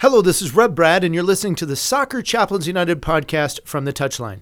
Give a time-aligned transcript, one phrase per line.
[0.00, 3.84] Hello, this is Rev Brad, and you're listening to the Soccer Chaplains United podcast from
[3.84, 4.40] the Touchline.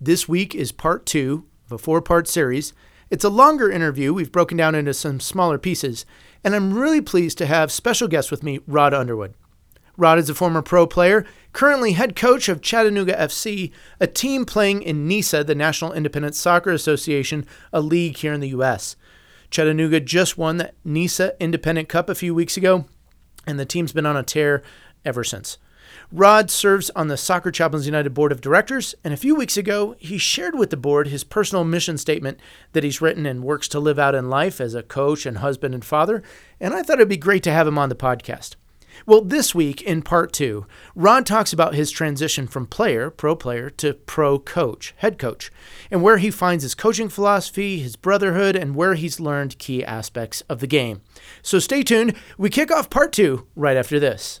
[0.00, 2.72] This week is part two of a four part series.
[3.10, 4.14] It's a longer interview.
[4.14, 6.06] We've broken down into some smaller pieces,
[6.42, 9.34] and I'm really pleased to have special guest with me, Rod Underwood.
[9.98, 14.80] Rod is a former pro player, currently head coach of Chattanooga FC, a team playing
[14.80, 18.96] in NISA, the National Independent Soccer Association, a league here in the U.S.
[19.50, 22.86] Chattanooga just won the NISA Independent Cup a few weeks ago,
[23.46, 24.62] and the team's been on a tear
[25.06, 25.58] ever since.
[26.12, 29.96] Rod serves on the Soccer Chaplains United Board of Directors, and a few weeks ago,
[29.98, 32.38] he shared with the board his personal mission statement
[32.72, 35.74] that he's written and works to live out in life as a coach and husband
[35.74, 36.22] and father,
[36.60, 38.56] and I thought it'd be great to have him on the podcast.
[39.04, 43.68] Well, this week in part two, Rod talks about his transition from player, pro player,
[43.70, 45.50] to pro coach, head coach,
[45.90, 50.42] and where he finds his coaching philosophy, his brotherhood, and where he's learned key aspects
[50.48, 51.02] of the game.
[51.42, 52.14] So stay tuned.
[52.38, 54.40] We kick off part two right after this.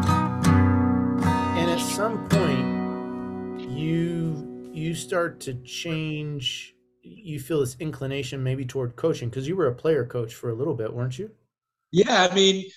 [4.91, 6.75] You start to change.
[7.01, 10.53] You feel this inclination maybe toward coaching because you were a player coach for a
[10.53, 11.31] little bit, weren't you?
[11.93, 12.69] Yeah, I mean,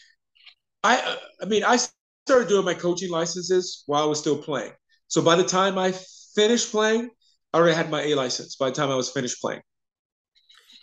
[0.84, 1.76] I I mean, I
[2.24, 4.70] started doing my coaching licenses while I was still playing.
[5.08, 5.92] So by the time I
[6.36, 7.10] finished playing,
[7.52, 8.54] I already had my A license.
[8.54, 9.62] By the time I was finished playing.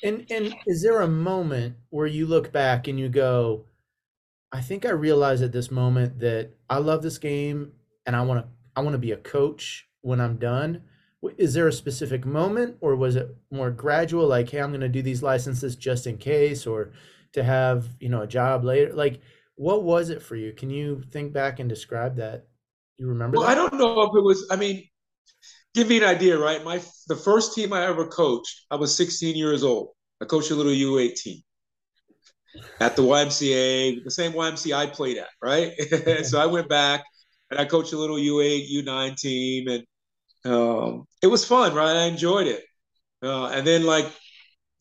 [0.04, 3.68] And and is there a moment where you look back and you go,
[4.52, 7.72] I think I realize at this moment that I love this game
[8.06, 10.84] and I want to I want to be a coach when I'm done.
[11.38, 14.90] Is there a specific moment or was it more gradual like hey, I'm going to
[14.90, 16.92] do these licenses just in case or
[17.34, 18.94] to have, you know, a job later?
[18.94, 19.22] Like
[19.56, 20.54] what was it for you?
[20.54, 22.48] Can you think back and describe that?
[22.98, 23.52] You remember Well, that?
[23.52, 24.84] I don't know if it was I mean,
[25.76, 26.64] give me an idea, right?
[26.64, 29.90] My the first team I ever coached, I was 16 years old.
[30.22, 31.44] I coached a little U18
[32.80, 35.72] at the YMCA, the same YMCA I played at, right?
[36.26, 37.04] so I went back
[37.50, 39.84] and I coached a little U8, U9 team, and
[40.46, 41.96] um, it was fun, right?
[41.96, 42.64] I enjoyed it.
[43.24, 44.08] Uh, and then, like,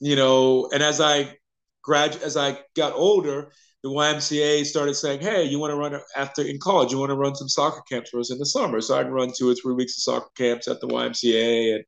[0.01, 1.37] you know, and as I
[1.83, 6.43] grad, as I got older, the YMCA started saying, "Hey, you want to run after
[6.43, 6.93] in college?
[6.93, 9.33] You want to run some soccer camps for us in the summer?" So I'd run
[9.37, 11.85] two or three weeks of soccer camps at the YMCA,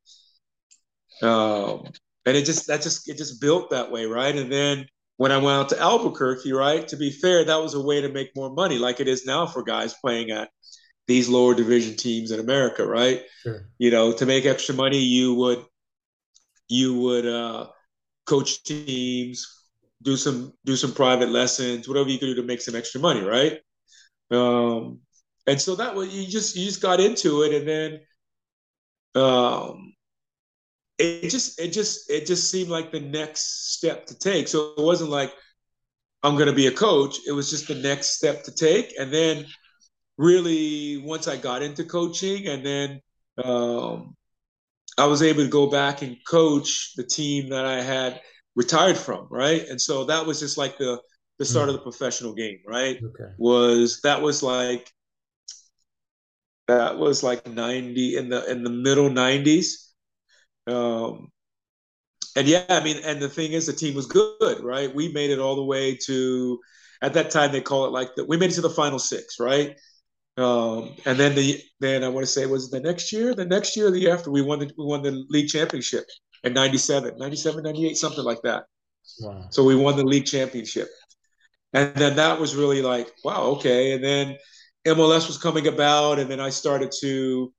[1.21, 1.85] and um,
[2.27, 4.35] and it just that just it just built that way, right?
[4.35, 6.87] And then when I went out to Albuquerque, right?
[6.89, 9.47] To be fair, that was a way to make more money, like it is now
[9.47, 10.51] for guys playing at
[11.09, 13.23] these lower division teams in America, right?
[13.43, 13.69] Sure.
[13.79, 15.65] You know, to make extra money, you would
[16.69, 17.67] you would uh,
[18.27, 19.47] coach teams,
[20.03, 23.23] do some do some private lessons, whatever you could do to make some extra money,
[23.23, 23.61] right?
[24.31, 25.01] Um,
[25.47, 28.01] and so that was you just you just got into it, and then
[29.23, 29.95] um,
[30.99, 34.49] it just it just it just seemed like the next step to take.
[34.49, 35.33] So it wasn't like
[36.23, 37.19] I'm going to be a coach.
[37.27, 39.47] It was just the next step to take, and then
[40.19, 43.01] really once I got into coaching, and then
[43.45, 44.17] um,
[44.99, 48.21] I was able to go back and coach the team that I had
[48.55, 49.67] retired from, right?
[49.69, 51.01] And so that was just like the
[51.39, 53.01] the start of the professional game, right?
[53.03, 53.33] Okay.
[53.39, 54.91] Was that was like
[56.69, 59.95] that was like 90 in the in the middle 90s.
[60.67, 61.31] Um
[62.37, 64.95] and yeah, I mean, and the thing is the team was good, right?
[64.95, 66.59] We made it all the way to
[67.03, 69.39] at that time they call it like the, we made it to the final six,
[69.39, 69.77] right?
[70.39, 73.77] Um, and then the then I want to say was the next year, the next
[73.77, 76.05] year, the year after we won the we won the league championship
[76.43, 78.65] in 97, 97, 98, something like that.
[79.21, 79.47] Wow.
[79.51, 80.89] So we won the league championship.
[81.75, 83.93] And then that was really like, wow, okay.
[83.93, 84.37] And then
[84.87, 87.53] MLS was coming about, and then I started to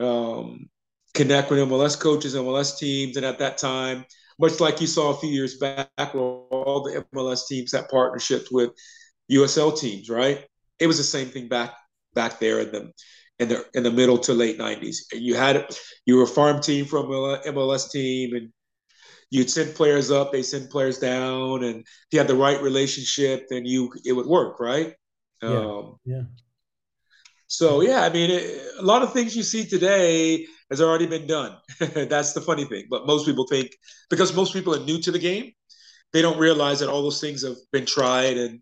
[0.00, 0.68] um,
[1.14, 3.16] connect with MLS coaches, MLS teams.
[3.16, 4.04] And at that time,
[4.38, 8.50] much like you saw a few years back, where all the MLS teams had partnerships
[8.50, 8.70] with
[9.30, 10.44] USL teams, right?
[10.80, 11.74] It was the same thing back
[12.14, 12.92] back there in the
[13.38, 15.06] in the in the middle to late '90s.
[15.12, 15.66] You had
[16.06, 18.52] you were a farm team from an MLS team, and
[19.30, 23.46] you'd send players up, they send players down, and if you had the right relationship,
[23.50, 24.94] then you it would work, right?
[25.42, 25.58] Yeah.
[25.58, 26.22] Um, Yeah.
[27.46, 31.26] so yeah, I mean, it, a lot of things you see today has already been
[31.26, 31.56] done.
[31.78, 32.86] That's the funny thing.
[32.90, 33.70] But most people think
[34.10, 35.52] because most people are new to the game,
[36.12, 38.60] they don't realize that all those things have been tried, and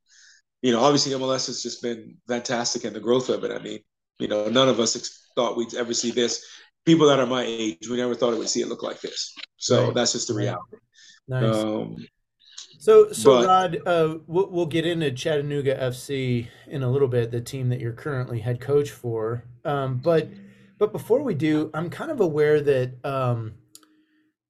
[0.63, 3.51] you know, obviously MLS has just been fantastic and the growth of it.
[3.51, 3.81] I mean,
[4.19, 6.45] you know, none of us ex- thought we'd ever see this.
[6.87, 9.35] People that are my age, we never thought it would see it look like this.
[9.57, 9.95] So Right.
[9.95, 10.77] that's just the reality.
[11.29, 11.55] Nice.
[11.57, 11.97] Um,
[12.79, 17.31] So, so But- Rod, uh, we'll, we'll get into Chattanooga FC in a little bit,
[17.31, 19.45] the team that you're currently head coach for.
[19.65, 20.29] Um, but,
[20.79, 23.55] but before we do, I'm kind of aware that, um,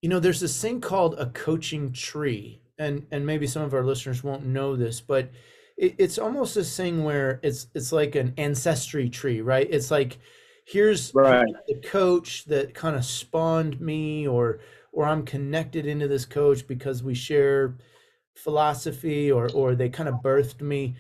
[0.01, 3.85] you know, there's this thing called a coaching tree, and and maybe some of our
[3.85, 5.31] listeners won't know this, but
[5.83, 9.69] it, it's almost this thing where it's it's like an ancestry tree, right?
[9.71, 10.19] It's like
[10.67, 11.57] here's Right.
[11.69, 14.61] the coach that kind of spawned me, or
[14.93, 17.77] or I'm connected into this coach because we share
[18.37, 20.97] philosophy or or they kind of birthed me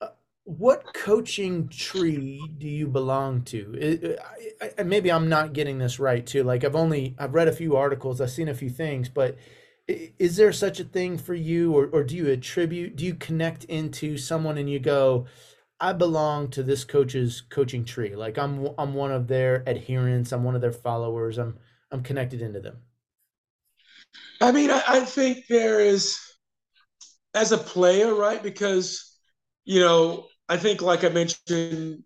[0.00, 0.08] Uh,
[0.44, 5.98] what coaching tree do you belong to I- I, I, maybe i'm not getting this
[6.00, 9.08] right too like i've only i've read a few articles i've seen a few things
[9.08, 9.36] but
[9.86, 13.64] is there such a thing for you or, or do you attribute do you connect
[13.64, 15.26] into someone and you go
[15.78, 20.42] i belong to this coach's coaching tree like i'm i'm one of their adherents i'm
[20.42, 21.58] one of their followers i'm
[21.90, 22.78] i'm connected into them
[24.40, 26.18] I mean, I, I think there is,
[27.34, 28.42] as a player, right?
[28.42, 29.16] Because,
[29.64, 32.02] you know, I think, like I mentioned,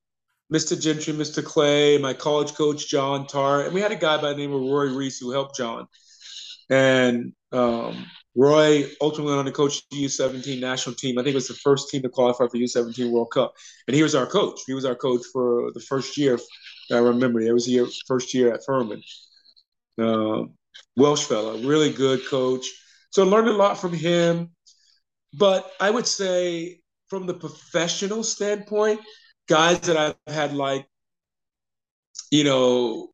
[0.52, 0.80] Mr.
[0.80, 1.44] Gentry, Mr.
[1.44, 4.62] Clay, my college coach, John Tarr, and we had a guy by the name of
[4.62, 5.86] Roy Rees who helped John.
[6.70, 11.18] And um, Roy ultimately went on to coach the U17 national team.
[11.18, 13.54] I think it was the first team to qualify for the U17 World Cup.
[13.86, 14.60] And he was our coach.
[14.66, 16.38] He was our coach for the first year.
[16.92, 19.02] I remember it was the year, first year at Furman.
[19.98, 20.54] Um,
[20.96, 22.66] Welsh fella, really good coach.
[23.10, 24.50] So I learned a lot from him.
[25.34, 29.00] But I would say, from the professional standpoint,
[29.48, 30.86] guys that I've had like,
[32.30, 33.10] you know,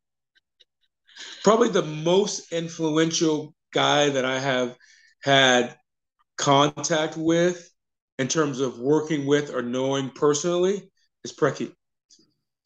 [1.43, 4.77] probably the most influential guy that I have
[5.23, 5.77] had
[6.39, 7.71] contact with
[8.19, 10.91] in terms of working with or knowing personally
[11.25, 11.73] is Preki.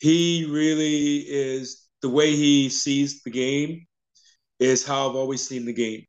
[0.01, 3.87] He really is the way he sees the game
[4.61, 6.05] is how I've always seen the game.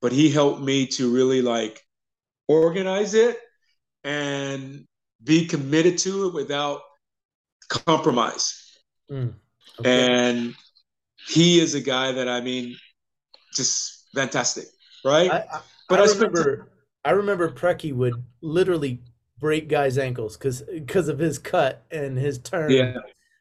[0.00, 1.80] But he helped me to really like
[2.48, 3.38] organize it
[4.04, 4.86] and
[5.24, 6.82] be committed to it without
[7.68, 8.58] compromise.
[9.10, 9.34] Mm,
[9.84, 10.54] And
[11.28, 12.76] he is a guy that I mean,
[13.54, 14.66] just fantastic,
[15.04, 15.30] right?
[15.30, 16.68] I, I, But I I remember
[17.04, 19.00] I remember Preki would literally
[19.38, 22.94] break guys' ankles because because of his cut and his turn yeah,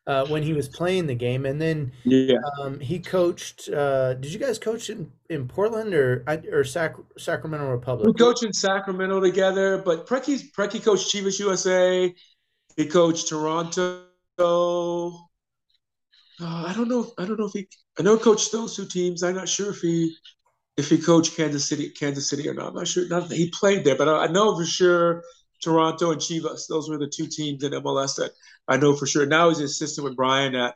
[0.08, 2.38] uh, when he was playing the game, and then yeah.
[2.60, 3.70] um, he coached.
[3.70, 8.08] Uh, did you guys coach in, in Portland or or Sac- Sacramento Republic?
[8.08, 12.14] We coached in Sacramento together, but Preki's Preki coached Chivas USA.
[12.76, 14.04] He coached Toronto.
[14.40, 15.16] Uh,
[16.40, 17.12] I don't know.
[17.20, 17.68] I don't know if he.
[18.00, 19.22] I know he coached those two teams.
[19.22, 20.16] I'm not sure if he
[20.78, 22.70] if he coached Kansas City, Kansas City or not.
[22.70, 23.08] I'm not sure.
[23.08, 25.24] Not he played there, but I, I know for sure
[25.62, 26.68] Toronto and Chivas.
[26.68, 28.32] Those were the two teams in MLS that
[28.68, 29.26] I know for sure.
[29.26, 30.76] Now he's an assistant with Brian at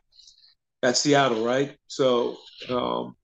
[0.83, 1.75] at Seattle, right?
[1.87, 2.37] So,
[2.69, 3.15] um,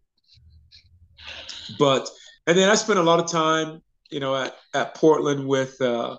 [1.77, 2.09] but
[2.47, 6.17] and then I spent a lot of time, you know, at at Portland with uh,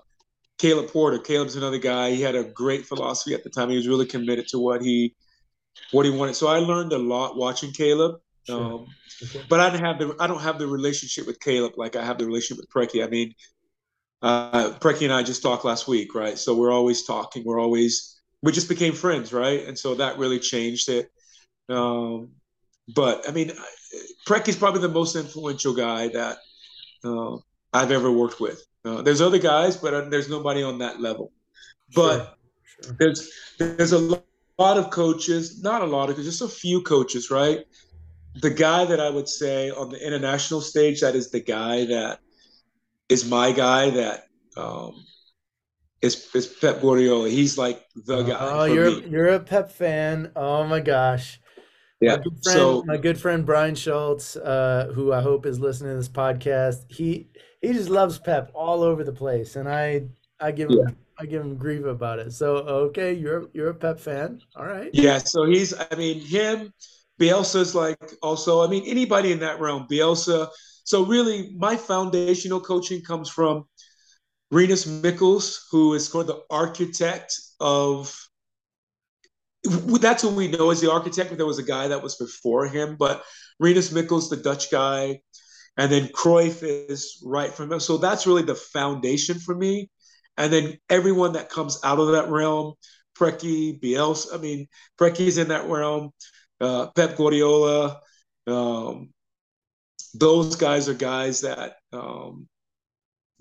[0.59, 1.19] Caleb Porter.
[1.19, 2.11] Caleb's another guy.
[2.11, 3.71] He had a great philosophy at the time.
[3.71, 5.15] He was really committed to what he
[5.91, 6.37] what he wanted.
[6.37, 8.21] So I learned a lot watching Caleb.
[8.47, 8.73] Sure.
[8.75, 8.87] Um,
[9.25, 9.43] Okay.
[9.49, 12.19] but I didn't have the I don't have the relationship with Caleb like I have
[12.19, 13.05] the relationship with Preki.
[13.05, 13.35] I mean,
[14.21, 16.37] uh, Preki and I just talked last week, right?
[16.39, 17.45] So we're always talking.
[17.45, 19.65] We're always we just became friends, right?
[19.67, 21.09] And so that really changed it.
[21.69, 22.31] Um,
[22.95, 23.53] but I mean,
[24.27, 26.39] Preki's probably the most influential guy that
[27.05, 27.37] uh,
[27.73, 28.61] I've ever worked with.
[28.85, 31.33] Uh, there's other guys, but uh, there's nobody on that level.
[31.95, 32.37] But
[32.83, 32.97] Sure, sure.
[32.99, 34.21] there's there's a
[34.59, 37.61] lot of coaches, not a lot of, just a few coaches, right?
[38.41, 42.21] The guy that I would say on the international stage, that is the guy that
[43.09, 44.25] is my guy that
[44.57, 45.05] um,
[46.01, 47.29] is is Pep Guardiola.
[47.29, 48.37] He's like the guy.
[48.41, 49.09] Oh, you're me.
[49.09, 50.33] you're a Pep fan.
[50.35, 51.41] Oh my gosh.
[52.01, 52.17] yeah.
[52.17, 55.93] My good friend, So my good friend Brian Schultz, uh, who I hope is listening
[55.93, 57.29] to this podcast, he
[57.61, 60.09] he just loves Pep all over the place, and I
[60.41, 62.33] I give him I give him grief about it.
[62.33, 64.91] So okay, you're you're a Pep fan, all right?
[64.93, 66.73] Yeah, so he's, I mean, him,
[67.21, 70.49] Bielsa's like also, I mean, anybody in that realm, Bielsa.
[70.85, 73.65] So really, my foundational coaching comes from
[74.51, 78.15] Rinus Michels, who is of the architect of.
[79.65, 82.67] That's what we know as the architect, but there was a guy that was before
[82.67, 82.97] him.
[82.99, 83.23] But
[83.61, 85.21] Rinus Michels, the Dutch guy,
[85.77, 87.79] and then Cruyff is right from him.
[87.79, 89.89] So that's really the foundation for me.
[90.37, 92.75] And then everyone that comes out of that realm,
[93.17, 94.35] Preki, Bielsa.
[94.35, 94.67] I mean,
[94.99, 96.11] Preki's in that realm.
[96.63, 98.01] Uh, Pep Guardiola.
[98.47, 99.11] Um,
[100.15, 102.49] those guys are guys that um,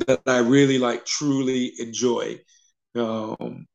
[0.07, 2.39] that I really like truly enjoy.
[2.95, 3.67] Um,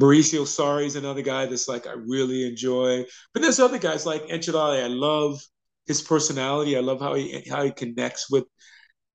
[0.00, 3.04] Maurizio Sarri is another guy that's like I really enjoy.
[3.32, 4.82] But there's other guys like Ancelotti.
[4.82, 5.40] I love
[5.86, 6.76] his personality.
[6.76, 8.44] I love how he how he connects with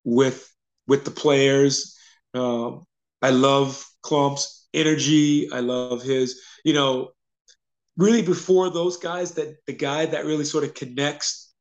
[0.03, 0.49] with
[0.87, 1.97] with the players.
[2.33, 2.85] Um,
[3.21, 5.51] I love Klopp's energy.
[5.51, 7.11] I love his, you know,
[7.97, 11.53] really before those guys that the guy that really sort of connects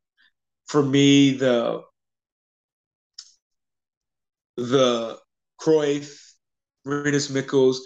[0.67, 1.83] for me the
[4.57, 5.19] the
[5.61, 6.19] Cruyff,
[6.85, 7.81] Rinus Michels,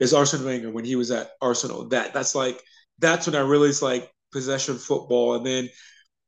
[0.00, 1.88] is Arsene Wenger when he was at Arsenal.
[1.88, 2.60] That that's like
[2.98, 5.68] that's when I really like possession football, and then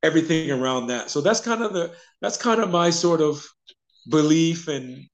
[0.03, 1.11] everything around that.
[1.11, 3.47] So that's kind of the that's kind of my sort of
[4.09, 5.05] belief and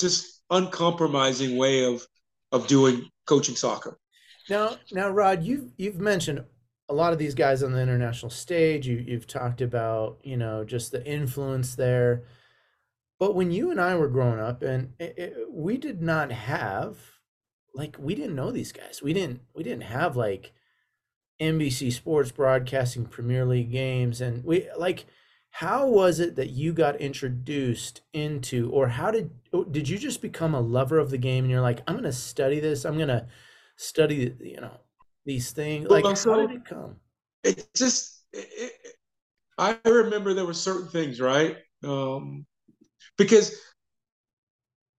[0.00, 2.06] just uncompromising way of
[2.52, 3.98] of doing coaching soccer.
[4.48, 6.44] Now, now, Rod, you've you've mentioned
[6.88, 8.86] a lot of these guys on the international stage.
[8.86, 12.24] You you've talked about you know just the influence there.
[13.18, 16.98] But when you and I were growing up, and it, it, we did not have
[17.74, 19.02] like we didn't know these guys.
[19.02, 20.52] We didn't we didn't have like
[21.40, 25.04] NBC Sports broadcasting Premier League games and we like
[25.50, 30.22] how was it that you got introduced into or how did oh, did you just
[30.22, 32.84] become a lover of the game and you're like I'm going to study this.
[32.84, 33.26] I'm going to
[33.76, 34.72] study you know
[35.24, 36.96] these things like well, so how did it come?
[37.42, 38.72] It just it, it,
[39.58, 41.56] I remember there were certain things, right?
[41.84, 42.46] Um
[43.18, 43.60] because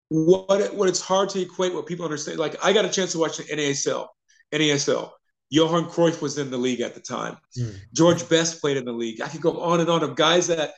[0.08, 2.38] what what it's hard to equate what people understand.
[2.38, 4.06] Like I got a chance to watch the NASL,
[4.52, 5.10] NASL.
[5.48, 7.36] Johan Cruyff was in the league at the time.
[7.56, 7.76] Mm.
[7.92, 9.20] George Best played in the league.
[9.20, 10.74] I could go on and on of guys that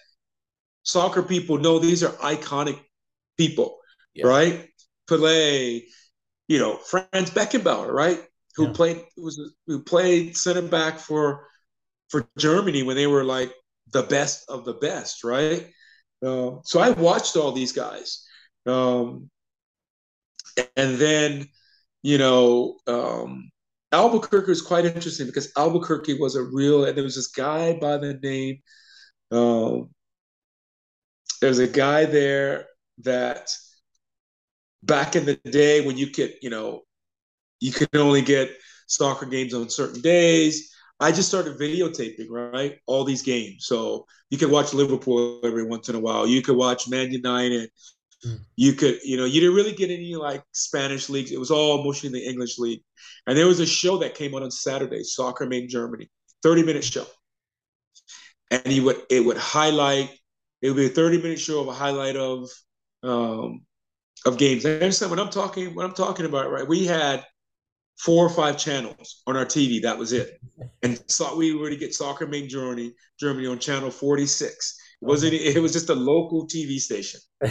[0.83, 2.79] soccer people know these are iconic
[3.39, 3.79] people,
[4.13, 4.27] yeah.
[4.27, 4.69] right?
[5.09, 5.85] Pelé,
[6.49, 8.21] you know, Franz Beckenbauer, right?
[8.57, 8.73] Who yeah.
[8.73, 11.47] played was who played center back for
[12.09, 13.53] for Germany when they were like
[13.93, 15.69] the best of the best, right?
[16.25, 18.27] Uh, so I watched all these guys.
[18.67, 19.31] Um,
[20.77, 21.49] and then,
[22.03, 23.51] you know, um,
[23.93, 27.97] Albuquerque is quite interesting because Albuquerque was a real, and there was this guy by
[27.97, 28.61] the name,
[29.31, 29.91] um,
[31.41, 32.67] there's a guy there
[32.99, 33.51] that
[34.83, 36.83] back in the day when you could, you know,
[37.61, 38.51] you could only get
[38.87, 40.73] soccer games on certain days.
[41.01, 42.79] I just started videotaping, right?
[42.87, 43.67] All these games.
[43.67, 46.27] So you could watch Liverpool every once in a while.
[46.27, 47.71] You could watch Man United.
[48.27, 48.41] Mm.
[48.57, 51.31] You could, you know, you didn't really get any like Spanish leagues.
[51.31, 52.83] It was all mostly in the English league.
[53.27, 56.11] And there was a show that came on on Saturday, Soccer Made Germany,
[56.43, 57.07] 30 minute show.
[58.51, 60.11] And he would it would highlight,
[60.63, 62.49] it would be a 30 minute show of a highlight of
[63.05, 63.61] um
[64.27, 64.67] of games.
[64.67, 66.67] I understand what I'm talking what I'm talking about, right?
[66.67, 67.25] We had
[67.99, 69.83] four or five channels on our TV.
[69.83, 70.41] That was it.
[70.83, 74.79] And so we were to get Soccer main Germany, Germany on channel 46.
[75.01, 77.21] It wasn't it was just a local TV station.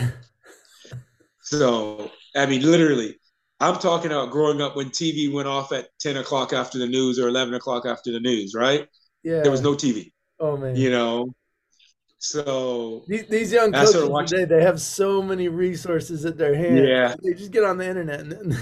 [1.48, 3.16] So, I mean, literally,
[3.62, 7.18] I'm talking about growing up when TV went off at 10 o'clock after the news
[7.18, 8.86] or 11 o'clock after the news, right?
[9.24, 9.44] Yeah.
[9.44, 10.12] There was no TV.
[10.42, 10.76] Oh, man.
[10.76, 11.34] You know?
[12.20, 16.88] So these, these young coaches today, they have so many resources at their hands.
[16.88, 17.16] Yeah.
[17.24, 18.58] They just get on the internet and then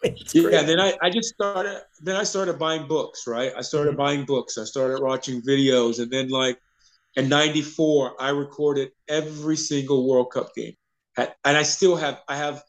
[0.32, 3.52] yeah, then I, I just started then I started buying books, right?
[3.56, 3.98] I started mm-hmm.
[3.98, 4.56] buying books.
[4.56, 6.58] I started watching videos and then like
[7.16, 10.74] in 94 I recorded every single World Cup game
[11.18, 12.62] and I still have I have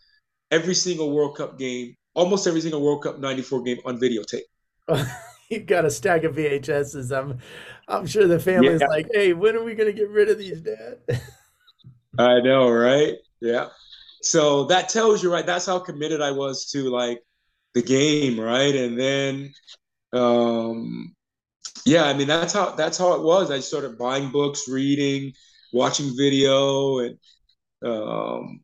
[0.51, 4.41] every single World Cup game, almost every single World Cup '94 game on videotape.
[5.51, 7.15] you got a stack of VHSs.
[7.15, 7.39] I'm
[7.87, 8.87] I'm sure the family's yeah.
[8.87, 10.99] like, "Hey, when are we going to get rid of these, Dad?"
[12.19, 13.15] I know, right?
[13.41, 13.67] Yeah.
[14.21, 15.45] So that tells you, right?
[15.45, 17.19] That's how committed I was to like
[17.73, 18.75] the game, right?
[18.75, 19.53] And then,
[20.13, 21.15] um,
[21.85, 23.49] yeah, I mean, that's how that's how it was.
[23.49, 25.33] I started buying books, reading,
[25.73, 27.17] watching video, and
[27.83, 28.59] um,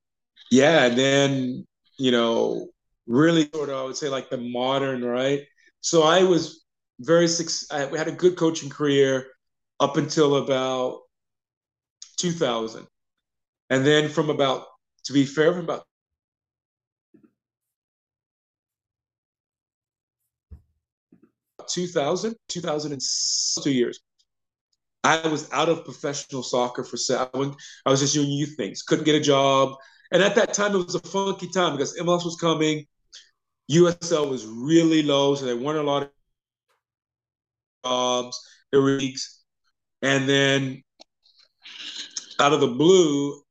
[0.51, 2.67] yeah, and then you know,
[3.07, 5.41] really sort of, I would say like the modern, right?
[5.81, 6.64] So I was
[6.99, 7.27] very
[7.71, 9.27] I had a good coaching career
[9.79, 11.01] up until about
[12.17, 12.87] 2000,
[13.69, 14.65] and then from about,
[15.05, 15.85] to be fair, from about
[21.67, 23.99] 2000, 2002 years.
[25.03, 27.55] I was out of professional soccer for seven.
[27.85, 28.81] I was just doing youth things.
[28.81, 29.75] Couldn't get a job,
[30.11, 32.85] and at that time it was a funky time because MLS was coming.
[33.71, 36.09] USL was really low, so there weren't a lot of
[37.85, 38.39] jobs.
[38.73, 39.41] Were leagues,
[40.01, 40.83] and then
[42.39, 43.41] out of the blue,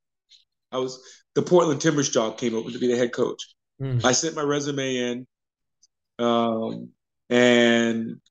[0.71, 1.01] I was
[1.33, 3.41] the Portland Timbers job came up to be the head coach.
[3.81, 4.05] Mm.
[4.05, 5.27] I sent my resume in,
[6.19, 6.89] um,
[7.29, 8.21] and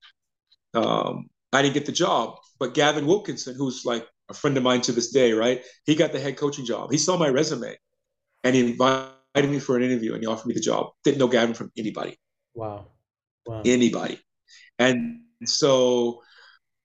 [0.74, 2.36] um, I didn't get the job.
[2.60, 5.64] But Gavin Wilkinson, who's like a friend of mine to this day, right?
[5.84, 6.92] He got the head coaching job.
[6.92, 7.76] He saw my resume
[8.44, 10.92] and he invited me for an interview, and he offered me the job.
[11.02, 12.16] Didn't know Gavin from anybody.
[12.54, 12.86] Wow.
[13.46, 13.62] Wow.
[13.64, 14.20] Anybody.
[14.78, 16.22] And so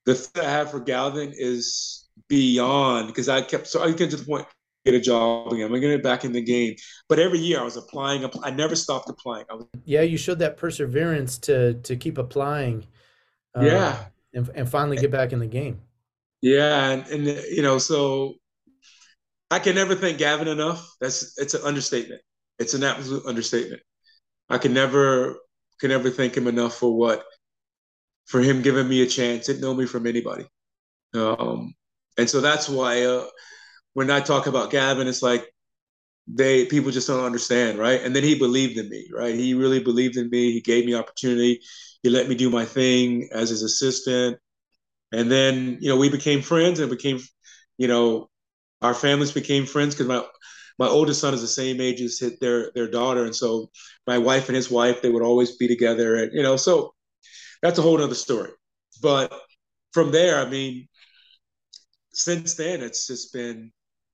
[0.06, 4.18] the thing I have for Gavin is beyond because I kept so I get to
[4.18, 4.46] the point
[4.86, 5.66] get a job again.
[5.66, 6.75] I'm gonna get back in the game.
[7.08, 8.30] But every year I was applying.
[8.44, 9.46] I never stopped applying.
[9.50, 12.86] Was, yeah, you showed that perseverance to to keep applying.
[13.56, 15.82] Uh, yeah, and, and finally get back in the game.
[16.42, 18.36] Yeah, and, and you know, so
[19.51, 20.96] I can never thank Gavin enough.
[21.01, 22.22] That's it's an understatement.
[22.60, 23.82] It's an absolute understatement.
[24.50, 25.38] I can never
[25.80, 27.24] can never thank him enough for what
[28.30, 29.48] for him giving me a chance.
[29.48, 30.46] Didn't know me from anybody.
[31.14, 31.74] Um,
[32.18, 33.26] and so that's why uh,
[33.94, 35.48] when I talk about Gavin, it's like
[36.28, 38.02] they people just don't understand, right?
[38.02, 39.36] And then he believed in me, right?
[39.36, 40.52] He really believed in me.
[40.52, 41.62] He gave me opportunity.
[42.04, 44.38] He let me do my thing as his assistant.
[45.12, 47.20] And then, you know, we became friends and became,
[47.78, 48.30] you know,
[48.82, 50.24] our families became friends because my
[50.80, 53.70] my oldest son is the same age as their their daughter, and so
[54.08, 56.94] my wife and his wife they would always be together, and you know, so
[57.62, 58.51] that's a whole other story.
[59.01, 59.34] But
[59.94, 60.88] from there, I mean,
[62.12, 63.72] since then it's just been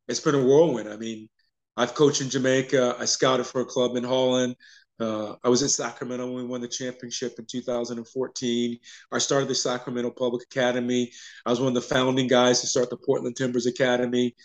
[0.07, 0.89] it's been a whirlwind.
[0.89, 1.29] I mean,
[1.77, 2.95] I've coached in Jamaica.
[2.99, 4.55] I scouted for a club in Holland.
[4.99, 8.79] Uh, I was in Sacramento when we won the championship in 2014.
[9.11, 11.11] I started the Sacramento Republic Academy.
[11.45, 14.35] I was one of the founding guys to start the Portland Timbers Academy.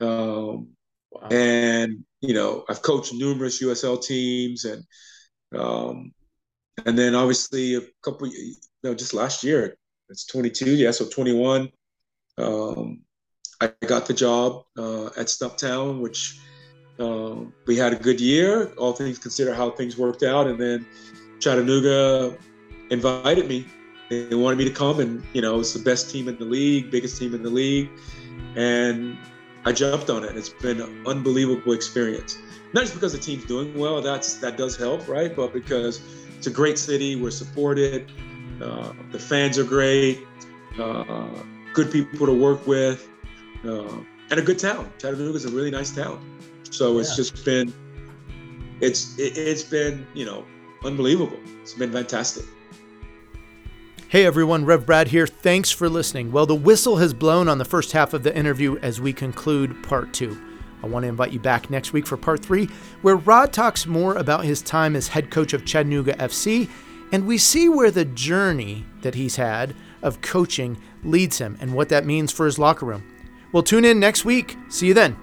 [0.00, 0.68] Um,
[1.10, 1.28] wow.
[1.30, 4.84] And you know, I've coached numerous USL teams, and
[5.58, 6.12] um,
[6.86, 8.28] and then obviously a couple,
[8.82, 9.76] know, just last year,
[10.08, 11.70] it's 22, yeah, so 21.
[12.38, 13.00] Um,
[13.60, 16.38] I got the job uh, at Stumptown, which
[16.98, 20.46] um, we had a good year, all things considered, how things worked out.
[20.46, 20.86] And then
[21.40, 22.36] Chattanooga
[22.90, 23.66] invited me.
[24.10, 26.90] They wanted me to come, and you know, it's the best team in the league,
[26.90, 27.88] biggest team in the league,
[28.54, 29.16] and
[29.64, 30.36] I jumped on it.
[30.36, 32.38] It's been an unbelievable experience.
[32.74, 35.34] Not just because the team's doing well, that's that does help, right?
[35.34, 36.00] But because
[36.44, 38.12] it's a great city, we're supported,
[38.60, 40.20] uh, the fans are great,
[40.78, 41.26] uh,
[41.72, 43.08] good people to work with,
[43.64, 43.96] uh,
[44.30, 44.92] and a good town.
[44.98, 46.22] Chattanooga is a really nice town.
[46.70, 47.16] So it's yeah.
[47.16, 47.72] just been,
[48.82, 50.44] it's it, it's been you know
[50.84, 51.38] unbelievable.
[51.62, 52.44] It's been fantastic.
[54.08, 55.26] Hey everyone, Rev Brad here.
[55.26, 56.30] Thanks for listening.
[56.30, 59.82] Well, the whistle has blown on the first half of the interview as we conclude
[59.82, 60.38] part two.
[60.84, 62.66] I want to invite you back next week for part three,
[63.00, 66.68] where Rod talks more about his time as head coach of Chattanooga FC,
[67.10, 71.88] and we see where the journey that he's had of coaching leads him and what
[71.88, 73.02] that means for his locker room.
[73.50, 74.58] We'll tune in next week.
[74.68, 75.16] See you then.